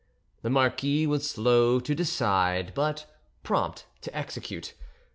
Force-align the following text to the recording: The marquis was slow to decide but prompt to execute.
The 0.41 0.49
marquis 0.49 1.05
was 1.05 1.29
slow 1.29 1.79
to 1.79 1.93
decide 1.93 2.73
but 2.73 3.05
prompt 3.43 3.85
to 4.01 4.17
execute. 4.17 4.73